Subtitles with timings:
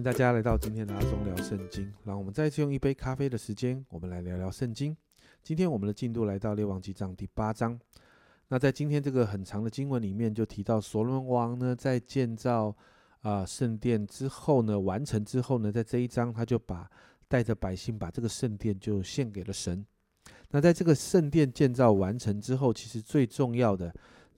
[0.00, 1.92] 迎大家来到今天的阿忠聊圣经。
[2.04, 4.96] 让我们再次用一杯咖啡的时间，我们来聊聊圣经。
[5.42, 7.78] 今天我们的进度来到列王记上第八章。
[8.48, 12.74] 那在今天这个很长的经文里面，就提到所罗王呢，在建造
[13.20, 16.90] 啊圣殿之后呢，完成之后呢，在这一章他就把
[17.28, 19.84] 带着百姓把这个圣殿就献给了神。
[20.48, 23.94] 那在这个圣殿建造完成之后，其实最重要的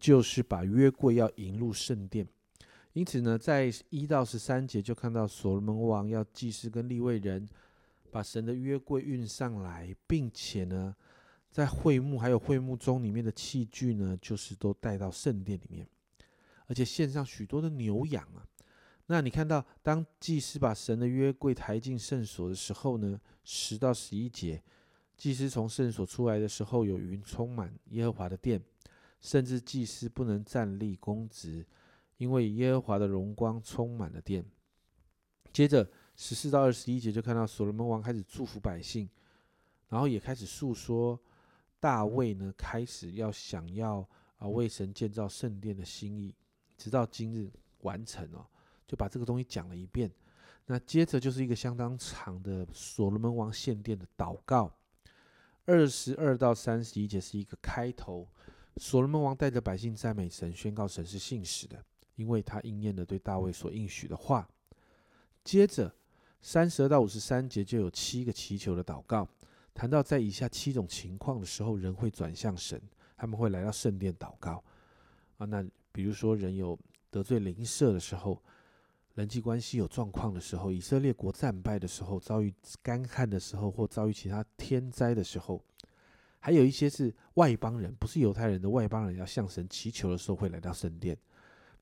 [0.00, 2.26] 就是把约柜要引入圣殿。
[2.94, 7.46] 因此呢，在一到十三节就看到所罗门王要祭司跟立位人
[8.12, 10.94] 把神的约柜运上来，并且呢，
[11.50, 15.84] 在会幕还有会幕中里面的器具呢，就是都带到圣殿里面，
[16.66, 18.46] 而且献上许多的牛羊啊。
[19.06, 24.62] 那你看到，当祭司把神的约柜抬进圣所的时候呢，十到十一节，
[25.16, 28.62] 祭司从圣所出来的时候，有云充满耶和华的殿，
[29.20, 31.66] 甚至祭司不能站立公职。
[32.24, 34.42] 因为耶和华的荣光充满了殿。
[35.52, 35.86] 接着
[36.16, 39.06] 十四到二十一节就看到所罗门王开始祝福百姓，
[39.90, 41.20] 然后也开始诉说
[41.78, 44.08] 大卫呢开始要想要
[44.38, 46.34] 啊为神建造圣殿的心意，
[46.78, 47.52] 直到今日
[47.82, 48.46] 完成哦，
[48.88, 50.10] 就把这个东西讲了一遍。
[50.64, 54.74] 那接着就是一个相当长的所罗门王献殿的祷告。
[55.66, 58.26] 二十二到三十一节是一个开头，
[58.78, 61.84] 所罗门王带着百姓赞美神，宣告神是信实的。
[62.16, 64.48] 因为他应验了对大卫所应许的话。
[65.42, 65.94] 接着
[66.40, 69.28] 三十二到五十三节就有七个祈求的祷告，
[69.74, 72.80] 谈到在以下七种情况的时候，人会转向神，
[73.16, 74.62] 他们会来到圣殿祷告。
[75.38, 76.78] 啊，那比如说人有
[77.10, 78.42] 得罪邻舍的时候，
[79.14, 85.62] 人际关系有状况的时候，以色列国战败的时候，遭遇干旱的时候，或遭遇其他天灾的时候，
[86.40, 91.16] 还有一些是外邦人，不是犹太人的外邦人要向神祈求的时候，会来到圣殿。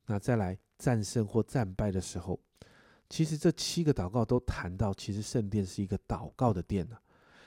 [0.07, 2.39] 那再来战胜或战败的时候，
[3.08, 6.96] 其实这七个祷告都谈到，其实圣殿是一个祷告的殿呢，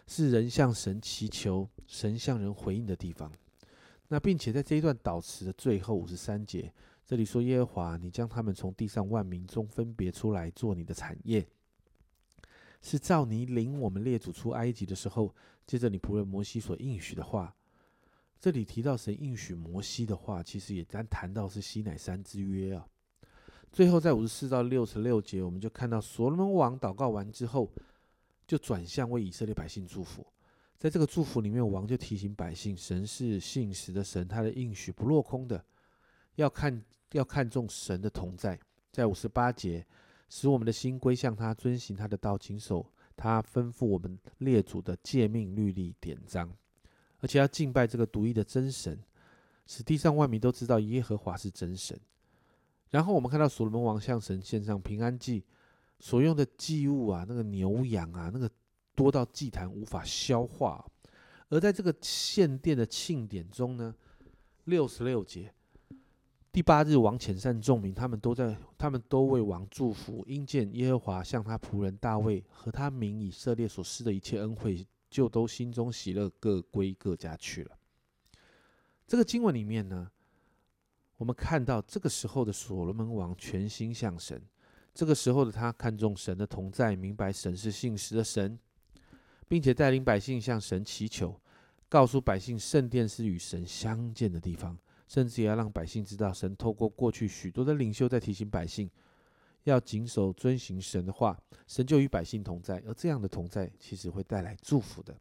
[0.08, 3.32] 是人向神祈求、神向人回应的地方。
[4.08, 6.72] 那并且在这一段祷词的最后五十三节，
[7.06, 11.46] 这里说耶和华，你将他们从地上万民中分别出来做你的产业，
[12.82, 15.34] 是照你领我们列祖出埃及的时候，
[15.66, 17.54] 接着你仆人摩西所应许的话。
[18.46, 22.88] 这里提到神应许摩西的话，其实也咱谈到是西乃山之约啊。
[23.72, 27.68] 最后在五十四到六十六节，我们就看到所罗门王祷告完之后，
[28.46, 30.24] 就转向为以色列百姓祝福。
[30.78, 35.66] 在这个祝福里面，王就提醒百姓，神是信实的神，他的应许不落空的，
[36.36, 38.60] 要看要看重神的同在。
[38.92, 39.84] 在五十八节，
[40.30, 42.86] 使我们的心归向他，遵行他的道，谨守
[43.18, 46.56] 他吩咐我们列祖的诫命律例典章。
[47.26, 49.00] 而且要敬拜这个独一的真神，
[49.66, 52.00] 使地上万民都知道耶和华是真神。
[52.92, 55.44] 然后我们看到所罗门王向神献上平安祭，
[56.00, 58.48] 所用的祭物啊，那个牛羊啊，那个
[58.94, 60.86] 多到祭坛无法消化。
[61.50, 63.96] 而在这个献殿的庆典中呢，
[64.66, 65.52] 六十六节，
[66.52, 74.86] 第八日王遣散众民，他们都在，他们都为王祝福，因见耶和华向他仆人大卫和他民以色列所施的一切恩惠。
[75.16, 77.78] 就都心中喜乐，各归各家去了。
[79.08, 80.12] 这个经文里面呢，
[81.16, 84.42] 我们看到这个时候的所罗门王全心向神，
[84.94, 88.60] 这个时候的他看重神的同在，明白神是信实的神，
[89.48, 91.40] 并且带领百姓向神祈求，
[91.88, 94.78] 告诉百姓圣殿是与神相见的地方，
[95.08, 98.92] 甚至也要让百姓知道，神透过过去许多的领袖在提醒百姓。
[99.66, 101.38] 要谨守遵行神的话，
[101.68, 105.16] 神就与百姓同在，而这样的同在其实会带来祝福的。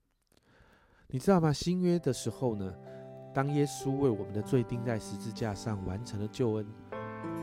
[1.09, 1.53] 你知道吗？
[1.53, 2.75] 新约的时候呢，
[3.35, 6.67] 当耶稣为我们的罪钉在十字架上完成了救恩，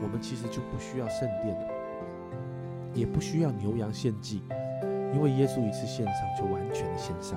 [0.00, 4.42] 我们其实就不需要圣殿了，也不需要牛羊献祭，
[5.12, 7.36] 因为耶稣一次献上就完全的献上，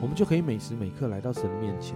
[0.00, 1.94] 我们就可以每时每刻来到神的面前，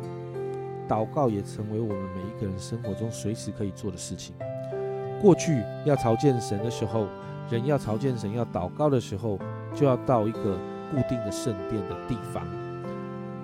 [0.87, 4.35] 祷告也成为我们每一个人生活中随时可以做的事情。
[5.23, 7.07] 过去要朝见神的时候，
[7.49, 9.39] 人要朝见神、要祷告的时候，
[9.73, 10.59] 就要到一个
[10.91, 12.45] 固定的圣殿的地方。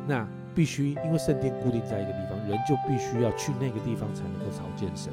[0.04, 0.26] 那
[0.56, 5.12] 必须因为圣殿固定在一个地方，人就必须要去那个地方才能够朝见神。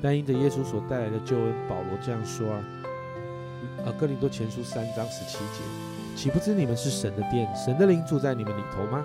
[0.00, 2.64] 但因着耶稣所带来的救恩，保罗这样说啊
[3.84, 5.60] ：“呃，哥林多前书三章十七节，
[6.16, 9.04] 岂不知你们是神的殿，神的灵住在你们里头吗？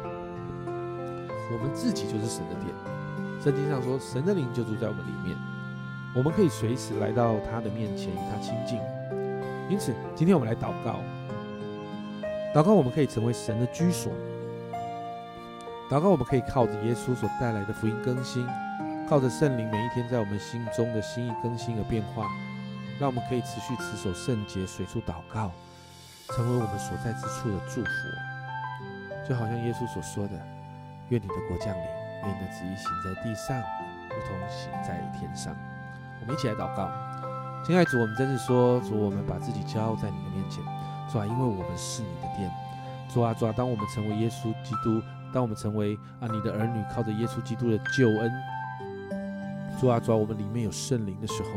[1.51, 2.73] 我们自己就是神的殿。
[3.43, 5.35] 圣经上说，神的灵就住在我们里面。”
[6.13, 8.77] 我们可以随时来到他的面前与他亲近，
[9.69, 10.99] 因此今天我们来祷告。
[12.53, 14.11] 祷告我们可以成为神的居所。
[15.89, 18.45] 祷告我们可以靠着耶稣所带来的福音更新，
[19.07, 22.27] 靠着圣灵每一天在我们心中的心意更新而变化，
[22.99, 25.49] 让我们可以持续持守圣洁，随处祷告，
[26.35, 27.89] 成为我们所在之处的祝福。
[29.27, 30.33] 就好像耶稣所说的
[31.07, 31.83] ：“愿你的国降临，
[32.25, 33.57] 愿你的旨意行在地上，
[34.09, 35.55] 如同行在天上。”
[36.21, 36.89] 我们一起来祷告，
[37.65, 40.63] 亲爱的主，我们真是说，主，我们把自己交在你的面前，
[41.12, 42.51] 主啊，因为我们是你的殿，
[43.12, 45.01] 主啊，主啊，当我们成为耶稣基督，
[45.33, 48.31] 当我们成为啊你的儿女，靠着耶稣基督的救恩，
[49.79, 51.50] 主啊，主啊，我们里面有圣灵的时候，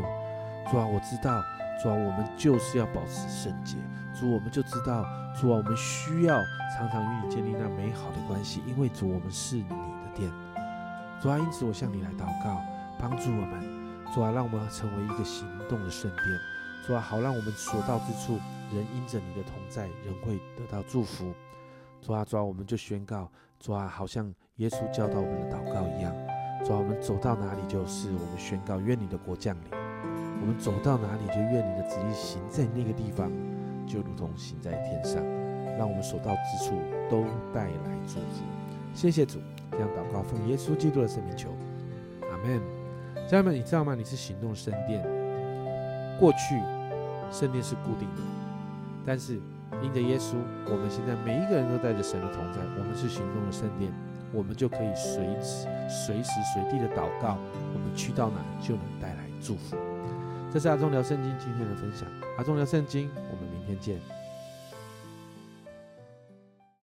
[0.72, 1.42] 主啊，我知道，
[1.82, 3.76] 主啊，我们就是要保持圣洁，
[4.18, 5.04] 主，我们就知道，
[5.38, 6.40] 主啊，我们需要
[6.74, 10.30] 常常与你建立那美好的关系，因为主，我们是你的殿，
[11.20, 12.62] 主啊，因此我向你来祷告，
[12.98, 13.73] 帮助我们。
[14.14, 16.24] 主啊，让我们成为一个行动的圣殿。
[16.86, 18.38] 主啊，好让我们所到之处，
[18.72, 21.32] 人因着你的同在，人会得到祝福。
[22.00, 23.28] 主啊，主啊，我们就宣告，
[23.58, 26.14] 主啊，好像耶稣教导我们的祷告一样。
[26.64, 29.62] 主啊，我们走到哪里，就是我们宣告，愿你的国降临。
[30.40, 33.32] 我们走到哪里，就愿你的旨意行在那个地方，
[33.84, 35.20] 就如同行在天上。
[35.76, 36.76] 让我们所到之处
[37.10, 38.44] 都带来祝福。
[38.94, 39.40] 谢谢主，
[39.72, 41.48] 这样祷告，奉耶稣基督的圣名求，
[42.30, 42.73] 阿门。
[43.34, 43.96] 家人们，你知道吗？
[43.96, 45.02] 你是行动圣殿。
[46.20, 46.54] 过去
[47.32, 48.22] 圣殿是固定的，
[49.04, 49.40] 但是
[49.82, 50.36] 因着耶稣，
[50.66, 53.90] 我们现在每一个人都带着神的同在，我们是行动的圣殿，
[54.32, 57.36] 我们就可以随时随时随地的祷告，
[57.74, 59.76] 我们去到哪就能带来祝福。
[60.52, 62.06] 这是阿忠聊圣经今天的分享，
[62.38, 64.13] 阿忠聊圣经，我们明天见。